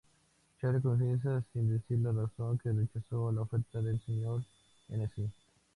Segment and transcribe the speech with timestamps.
[0.59, 4.41] Charlie confiesa, sin decir la razón, que rechazó la oferta del Sr
[4.89, 5.29] Hennessy.